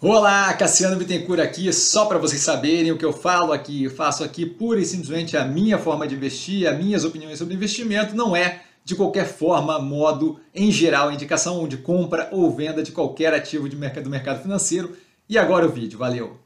[0.00, 4.22] Olá, Cassiano Bittencourt aqui, só para vocês saberem o que eu falo aqui, eu faço
[4.22, 8.36] aqui pura e simplesmente a minha forma de investir, as minhas opiniões sobre investimento, não
[8.36, 13.68] é de qualquer forma, modo, em geral, indicação de compra ou venda de qualquer ativo
[13.68, 14.96] de mercado, do mercado financeiro.
[15.28, 16.38] E agora o vídeo, valeu!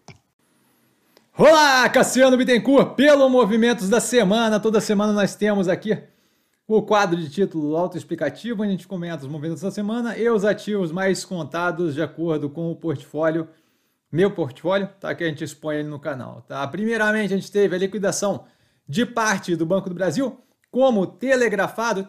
[1.36, 5.98] Olá, Cassiano Bittencourt, pelo Movimentos da Semana, toda semana nós temos aqui
[6.66, 10.44] o quadro de título autoexplicativo, onde a gente comenta os movimentos da semana e os
[10.44, 13.48] ativos mais contados de acordo com o portfólio,
[14.10, 15.14] meu portfólio, tá?
[15.14, 16.66] Que a gente expõe ali no canal, tá?
[16.68, 18.44] Primeiramente, a gente teve a liquidação
[18.88, 20.38] de parte do Banco do Brasil,
[20.70, 22.06] como telegrafado.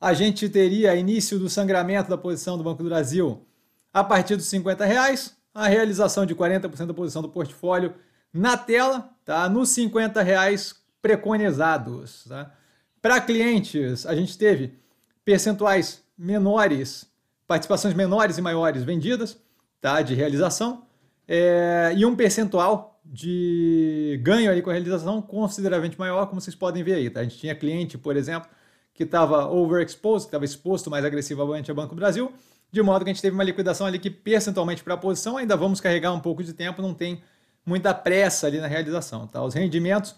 [0.00, 3.46] A gente teria início do sangramento da posição do Banco do Brasil
[3.92, 7.94] a partir dos 50 reais, a realização de 40% da posição do portfólio
[8.32, 9.48] na tela, tá?
[9.48, 12.24] Nos 50 reais preconizados.
[12.28, 12.50] Tá?
[13.02, 14.78] Para clientes, a gente teve
[15.24, 17.06] percentuais menores,
[17.46, 19.36] participações menores e maiores vendidas
[19.80, 20.00] tá?
[20.00, 20.86] de realização,
[21.26, 26.82] é, e um percentual de ganho ali com a realização consideravelmente maior, como vocês podem
[26.84, 27.10] ver aí.
[27.10, 27.20] Tá?
[27.20, 28.48] A gente tinha cliente, por exemplo,
[28.94, 32.32] que estava overexposed, que estava exposto mais agressivamente ao Banco Brasil,
[32.70, 35.56] de modo que a gente teve uma liquidação ali que percentualmente para a posição ainda
[35.56, 37.22] vamos carregar um pouco de tempo, não tem
[37.66, 39.26] muita pressa ali na realização.
[39.26, 39.42] Tá?
[39.42, 40.14] Os rendimentos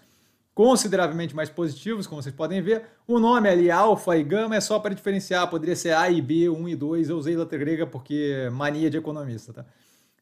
[0.55, 2.85] consideravelmente mais positivos, como vocês podem ver.
[3.07, 6.49] O nome ali, alfa e gama, é só para diferenciar, poderia ser A e B,
[6.49, 9.53] 1 e 2, eu usei letra grega porque mania de economista.
[9.53, 9.67] Tá?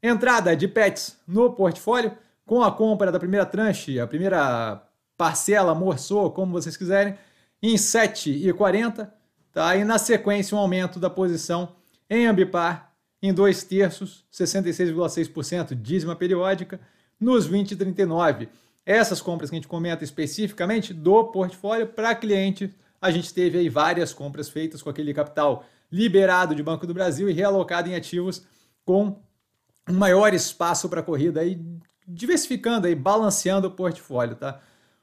[0.03, 2.13] Entrada de pets no portfólio,
[2.47, 4.83] com a compra da primeira tranche, a primeira
[5.17, 7.15] parcela, morçou, como vocês quiserem,
[7.63, 9.11] em 7,40,
[9.53, 9.77] tá?
[9.77, 11.77] e na sequência um aumento da posição
[12.09, 16.81] em Ambipar em 2 terços, 66,6% dízima periódica,
[17.21, 18.49] nos 20,39%.
[18.85, 23.69] Essas compras que a gente comenta especificamente do portfólio para cliente, a gente teve aí
[23.69, 28.45] várias compras feitas com aquele capital liberado de Banco do Brasil e realocado em ativos
[28.85, 29.21] com
[29.89, 31.61] um maior espaço para corrida aí,
[32.07, 34.61] diversificando aí, balanceando o portfólio, tá?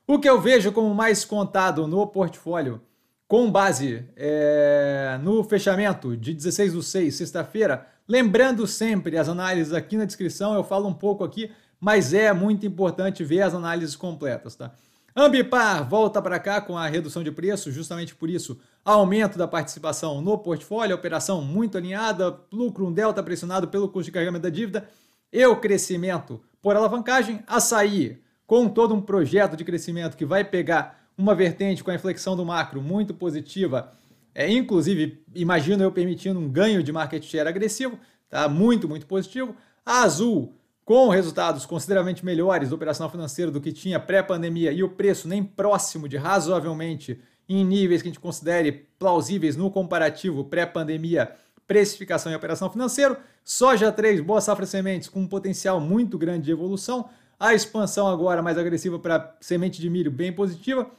[0.08, 2.82] O que eu vejo como mais contado no portfólio,
[3.28, 9.96] com base é, no fechamento de 16 do 6, sexta-feira, lembrando sempre as análises aqui
[9.96, 14.56] na descrição, eu falo um pouco aqui mas é muito importante ver as análises completas,
[14.56, 14.72] tá?
[15.16, 20.22] Ambipar volta para cá com a redução de preço, justamente por isso, aumento da participação
[20.22, 24.88] no portfólio, operação muito alinhada, lucro um delta pressionado pelo custo de carregamento da dívida
[25.32, 27.44] e o crescimento por alavancagem.
[27.48, 32.36] Açaí, com todo um projeto de crescimento que vai pegar uma vertente com a inflexão
[32.36, 33.92] do macro muito positiva,
[34.34, 38.48] é, inclusive, imagino eu permitindo um ganho de market share agressivo, tá?
[38.48, 39.56] Muito, muito positivo.
[39.86, 40.56] A Azul,
[40.90, 45.44] com resultados consideravelmente melhores do operacional financeiro do que tinha pré-pandemia e o preço nem
[45.44, 51.32] próximo de razoavelmente em níveis que a gente considere plausíveis no comparativo pré-pandemia,
[51.68, 56.52] precificação e operação financeiro, soja 3, boa safra sementes com um potencial muito grande de
[56.52, 57.08] evolução,
[57.40, 60.90] a expansão agora mais agressiva para semente de milho bem positiva,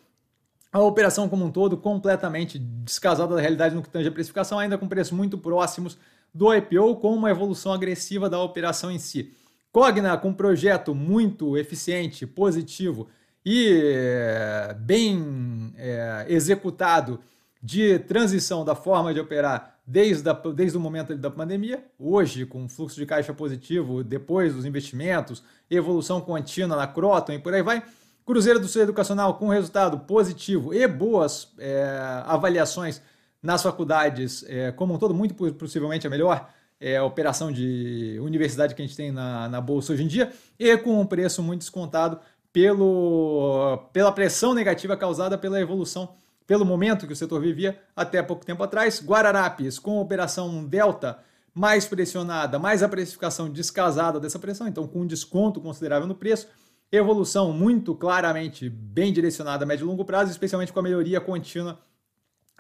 [0.73, 4.79] a operação como um todo completamente descasada da realidade no que tange a precificação, ainda
[4.79, 5.99] com preços muito próximos
[6.33, 9.35] do IPO, com uma evolução agressiva da operação em si.
[9.73, 13.09] Cogna, com um projeto muito eficiente, positivo
[13.45, 17.21] e é, bem é, executado
[17.63, 22.69] de transição da forma de operar desde, a, desde o momento da pandemia, hoje com
[22.69, 27.83] fluxo de caixa positivo, depois dos investimentos, evolução contínua na Croton e por aí vai.
[28.25, 33.03] Cruzeiro do Sul Educacional com resultado positivo e boas é, avaliações
[33.43, 36.49] nas faculdades, é, como um todo, muito possivelmente a melhor
[36.81, 40.33] é, a operação de universidade que a gente tem na, na bolsa hoje em dia,
[40.59, 42.19] e com um preço muito descontado
[42.53, 46.15] pelo, pela pressão negativa causada pela evolução,
[46.47, 49.05] pelo momento que o setor vivia até pouco tempo atrás.
[49.05, 51.19] Guararapes, com operação Delta
[51.55, 56.49] mais pressionada, mais a precificação descasada dessa pressão, então com um desconto considerável no preço.
[56.91, 61.79] Evolução muito claramente bem direcionada a médio e longo prazo, especialmente com a melhoria contínua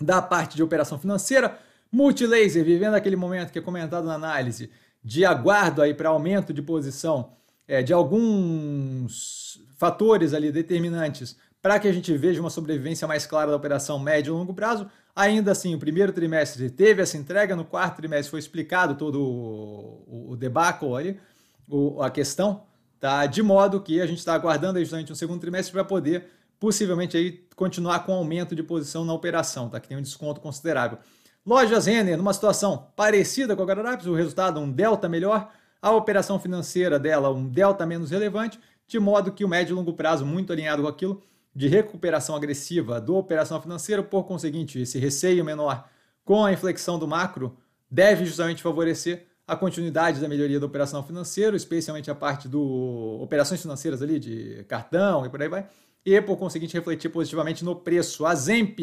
[0.00, 1.58] da parte de operação financeira
[1.92, 4.70] Multilaser, vivendo aquele momento que é comentado na análise,
[5.02, 7.32] de aguardo aí para aumento de posição
[7.66, 13.50] é, de alguns fatores ali determinantes para que a gente veja uma sobrevivência mais clara
[13.50, 14.86] da operação médio e longo prazo.
[15.14, 20.32] Ainda assim, o primeiro trimestre teve essa entrega, no quarto trimestre foi explicado todo o,
[20.32, 21.20] o debacle ali,
[21.68, 22.64] o, a questão,
[22.98, 23.26] tá?
[23.26, 26.26] de modo que a gente está aguardando justamente um segundo trimestre para poder
[26.58, 29.80] possivelmente aí continuar com aumento de posição na operação, tá?
[29.80, 30.98] que tem um desconto considerável.
[31.44, 35.50] Lojas Renner, numa situação parecida com a Guararapes, o resultado um delta melhor,
[35.80, 39.94] a operação financeira dela um delta menos relevante, de modo que o médio e longo
[39.94, 41.22] prazo muito alinhado com aquilo
[41.54, 45.88] de recuperação agressiva do operação financeira, por conseguinte, esse receio menor
[46.24, 47.56] com a inflexão do macro
[47.90, 53.60] deve justamente favorecer a continuidade da melhoria do operacional financeiro, especialmente a parte do operações
[53.62, 55.66] financeiras ali de cartão e por aí vai,
[56.04, 58.26] e por conseguinte refletir positivamente no preço.
[58.26, 58.78] A Zemp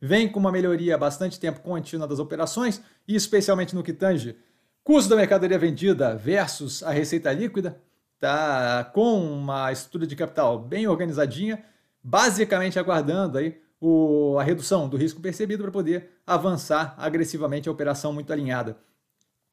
[0.00, 4.36] vem com uma melhoria bastante tempo contínua das operações, e especialmente no que tange
[4.82, 7.80] custo da mercadoria vendida versus a receita líquida,
[8.18, 11.62] tá com uma estrutura de capital bem organizadinha,
[12.02, 18.12] basicamente aguardando aí o, a redução do risco percebido para poder avançar agressivamente a operação
[18.12, 18.76] muito alinhada.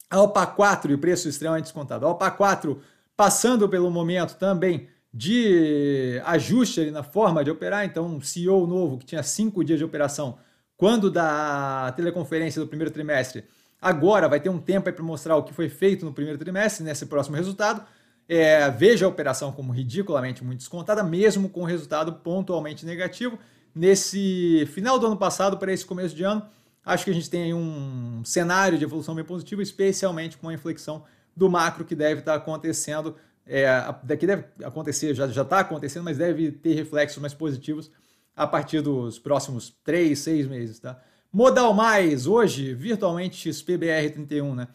[0.10, 2.06] A OPA 4 e o preço extremamente descontado.
[2.06, 2.82] A OPA 4
[3.16, 9.00] passando pelo momento também de ajuste ali na forma de operar, então um CEO novo
[9.00, 10.38] que tinha cinco dias de operação
[10.78, 13.44] quando da teleconferência do primeiro trimestre,
[13.82, 17.08] agora vai ter um tempo para mostrar o que foi feito no primeiro trimestre, nesse
[17.08, 17.84] próximo resultado,
[18.30, 23.40] é, veja a operação como ridiculamente muito descontada, mesmo com resultado pontualmente negativo.
[23.74, 26.46] Nesse final do ano passado para esse começo de ano,
[26.86, 31.04] acho que a gente tem um cenário de evolução bem positivo, especialmente com a inflexão
[31.36, 33.16] do macro que deve estar acontecendo.
[33.48, 33.68] É,
[34.04, 37.90] daqui deve acontecer, já está acontecendo, mas deve ter reflexos mais positivos
[38.36, 40.80] a partir dos próximos três, seis meses.
[40.80, 41.02] Tá?
[41.32, 44.68] Modal Mais, hoje, virtualmente XPBR31, né?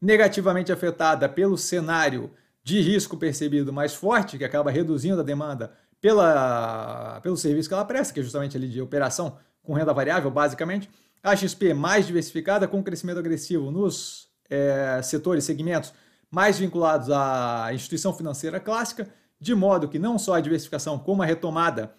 [0.00, 2.30] negativamente afetada pelo cenário
[2.62, 7.84] de risco percebido mais forte, que acaba reduzindo a demanda pela, pelo serviço que ela
[7.84, 10.90] presta, que é justamente ali de operação com renda variável, basicamente.
[11.22, 15.92] A XP mais diversificada, com crescimento agressivo nos é, setores, segmentos
[16.34, 19.08] mais vinculados à instituição financeira clássica,
[19.40, 21.94] de modo que não só a diversificação, como a retomada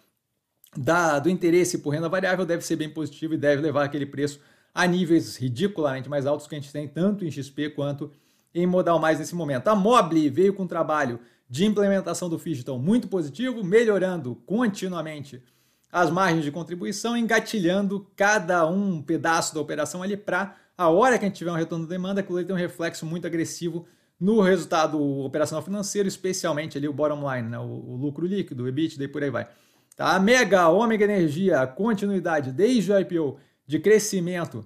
[0.76, 4.42] da, do interesse por renda variável deve ser bem positivo e deve levar aquele preço
[4.74, 8.12] a níveis ridiculamente mais altos que a gente tem tanto em XP quanto
[8.54, 9.70] em modal mais nesse momento.
[9.70, 11.18] A Mobile veio com um trabalho
[11.50, 15.42] de implementação do Digital muito positivo, melhorando continuamente
[15.90, 21.24] as margens de contribuição, engatilhando cada um pedaço da operação ali para a hora que
[21.24, 23.86] a gente tiver um retorno de demanda, aquilo ali tem um reflexo muito agressivo
[24.19, 27.59] no resultado operacional financeiro, especialmente ali o bottom line, né?
[27.59, 29.47] o, o lucro líquido, o EBITDA e por aí vai.
[29.95, 30.15] Tá?
[30.15, 34.65] A Mega, Omega Energia, continuidade desde o IPO de crescimento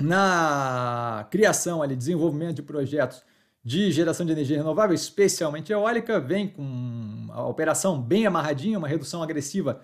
[0.00, 3.22] na criação, ali, desenvolvimento de projetos
[3.64, 9.22] de geração de energia renovável, especialmente eólica, vem com a operação bem amarradinha, uma redução
[9.22, 9.80] agressiva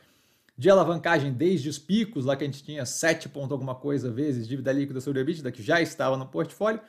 [0.56, 4.46] de alavancagem desde os picos, lá que a gente tinha 7 ponto alguma coisa vezes
[4.46, 6.80] dívida líquida sobre a EBITDA, que já estava no portfólio,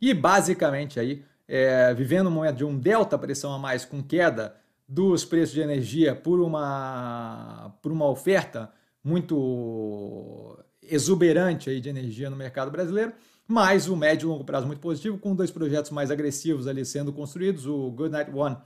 [0.00, 4.54] e basicamente aí é, vivendo um momento de um delta pressão a mais com queda
[4.88, 8.70] dos preços de energia por uma, por uma oferta
[9.02, 13.12] muito exuberante aí de energia no mercado brasileiro,
[13.46, 17.12] mas o médio e longo prazo muito positivo, com dois projetos mais agressivos ali sendo
[17.12, 18.56] construídos, o Goodnight One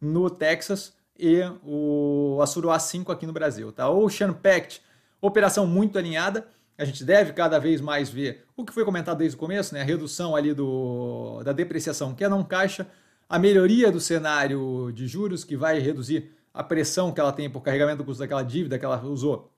[0.00, 3.72] no Texas e o Assuruá 5 aqui no Brasil.
[3.72, 3.88] Tá?
[3.88, 4.82] Ocean Pact,
[5.20, 6.46] operação muito alinhada,
[6.78, 9.80] a gente deve cada vez mais ver o que foi comentado desde o começo, né?
[9.80, 12.86] a redução ali do, da depreciação que é não caixa,
[13.28, 17.60] a melhoria do cenário de juros que vai reduzir a pressão que ela tem por
[17.60, 19.52] carregamento do custo daquela dívida que ela usou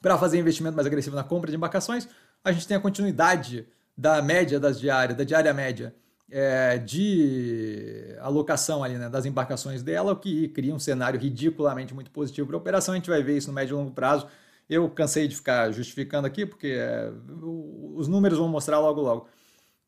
[0.00, 2.08] para fazer investimento mais agressivo na compra de embarcações,
[2.44, 3.66] a gente tem a continuidade
[3.96, 5.94] da média das diárias, da diária média
[6.30, 12.10] é, de alocação ali, né, das embarcações dela, o que cria um cenário ridiculamente muito
[12.10, 12.94] positivo para a operação.
[12.94, 14.26] A gente vai ver isso no médio e longo prazo.
[14.68, 17.10] Eu cansei de ficar justificando aqui, porque é,
[17.94, 19.28] os números vão mostrar logo logo.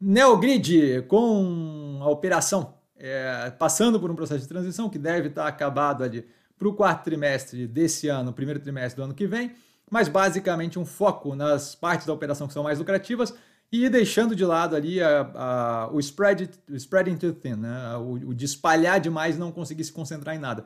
[0.01, 6.03] Neogrid, com a operação é, passando por um processo de transição que deve estar acabado
[6.03, 6.27] ali
[6.59, 9.55] para o quarto trimestre desse ano, primeiro trimestre do ano que vem
[9.91, 13.35] mas basicamente um foco nas partes da operação que são mais lucrativas
[13.73, 17.97] e deixando de lado ali a, a, o, spread, o spreading too thin, né?
[17.97, 20.65] o, o de espalhar demais e não conseguir se concentrar em nada.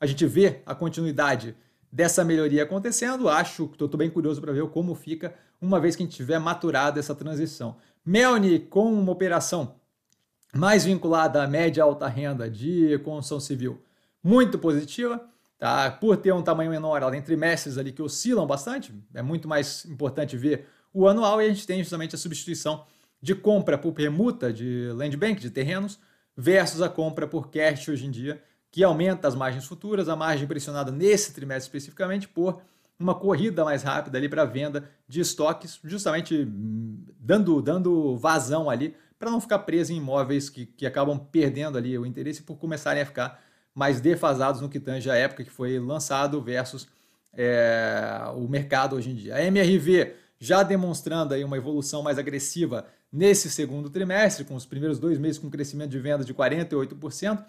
[0.00, 1.56] A gente vê a continuidade
[1.94, 6.02] dessa melhoria acontecendo, acho que estou bem curioso para ver como fica uma vez que
[6.02, 7.76] a gente tiver maturado essa transição.
[8.04, 9.76] Melni com uma operação
[10.52, 13.80] mais vinculada à média alta renda de construção civil,
[14.20, 15.24] muito positiva.
[15.56, 15.88] Tá?
[15.88, 19.84] Por ter um tamanho menor, ela tem trimestres ali que oscilam bastante, é muito mais
[19.84, 22.84] importante ver o anual e a gente tem justamente a substituição
[23.22, 26.00] de compra por permuta de land bank, de terrenos,
[26.36, 28.42] versus a compra por cash hoje em dia,
[28.74, 32.60] que aumenta as margens futuras, a margem pressionada nesse trimestre especificamente por
[32.98, 38.96] uma corrida mais rápida ali para venda de estoques, justamente hum, dando, dando vazão ali
[39.16, 43.00] para não ficar preso em imóveis que, que acabam perdendo ali o interesse por começarem
[43.00, 43.40] a ficar
[43.72, 46.88] mais defasados no que tange a época que foi lançado versus
[47.32, 49.36] é, o mercado hoje em dia.
[49.36, 54.98] A MRV já demonstrando aí uma evolução mais agressiva nesse segundo trimestre, com os primeiros
[54.98, 57.44] dois meses com crescimento de venda de 48%.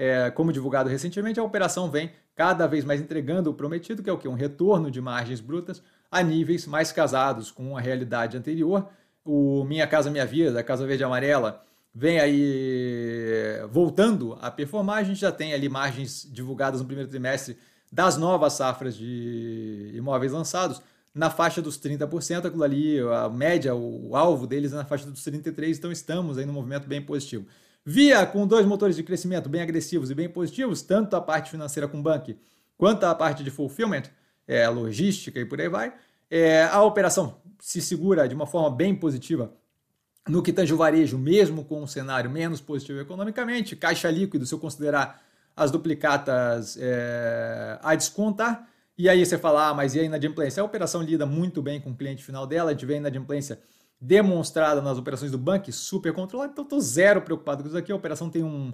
[0.00, 4.12] É, como divulgado recentemente, a operação vem cada vez mais entregando o prometido, que é
[4.12, 4.28] o que?
[4.28, 8.88] Um retorno de margens brutas a níveis mais casados com a realidade anterior,
[9.24, 14.98] o Minha Casa Minha Vida, a Casa Verde Amarela, vem aí voltando a performar.
[14.98, 17.58] A gente já tem ali margens divulgadas no primeiro trimestre
[17.90, 20.80] das novas safras de imóveis lançados
[21.12, 25.24] na faixa dos 30%, aquilo ali, a média, o alvo deles é na faixa dos
[25.24, 27.46] 33%, então estamos aí num movimento bem positivo.
[27.90, 31.88] Via com dois motores de crescimento bem agressivos e bem positivos, tanto a parte financeira
[31.88, 32.34] com o banco
[32.76, 34.02] quanto a parte de fulfillment,
[34.46, 35.94] é, logística e por aí vai.
[36.30, 39.54] É, a operação se segura de uma forma bem positiva
[40.28, 44.52] no que tange o varejo, mesmo com um cenário menos positivo economicamente, caixa líquido, se
[44.54, 45.22] eu considerar
[45.56, 48.68] as duplicatas é, a descontar.
[48.98, 50.62] E aí você fala, ah, mas e a inadimplência?
[50.62, 53.58] A operação lida muito bem com o cliente final dela, a gente vê a inadimplência
[54.00, 57.90] demonstrada nas operações do banco, super controlada, então estou zero preocupado com isso aqui.
[57.90, 58.72] A operação tem um.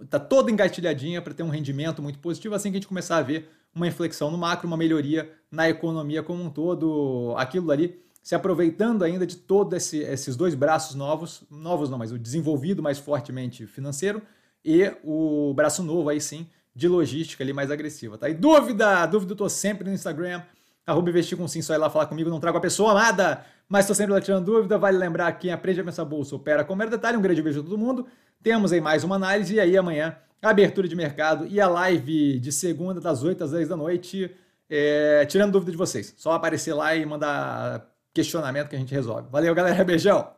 [0.00, 3.22] está toda engatilhadinha para ter um rendimento muito positivo assim que a gente começar a
[3.22, 8.34] ver uma inflexão no macro, uma melhoria na economia como um todo, aquilo ali se
[8.34, 12.98] aproveitando ainda de todos esse, esses dois braços novos, novos não, mas o desenvolvido mais
[12.98, 14.22] fortemente financeiro
[14.64, 18.30] e o braço novo aí sim de logística ali mais agressiva, tá?
[18.30, 20.42] E dúvida, dúvida eu tô sempre no Instagram,
[20.86, 23.86] arroba investir com sim, só ir lá falar comigo, não trago a pessoa amada, mas
[23.86, 26.90] tô sempre lá tirando dúvida, vale lembrar que aprende a pensar bolsa, opera com mero
[26.90, 28.06] detalhe, um grande beijo a todo mundo,
[28.42, 32.52] temos aí mais uma análise e aí amanhã abertura de mercado e a live de
[32.52, 34.30] segunda das 8 às 10 da noite,
[34.68, 39.28] é, tirando dúvida de vocês, só aparecer lá e mandar questionamento que a gente resolve.
[39.30, 40.34] Valeu galera, beijão!